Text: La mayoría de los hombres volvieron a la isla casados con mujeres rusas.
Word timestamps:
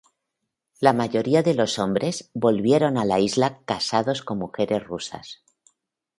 La 0.79 0.93
mayoría 0.93 1.43
de 1.43 1.53
los 1.53 1.77
hombres 1.77 2.31
volvieron 2.33 2.97
a 2.97 3.05
la 3.05 3.19
isla 3.19 3.59
casados 3.65 4.23
con 4.23 4.39
mujeres 4.39 4.83
rusas. 4.83 5.43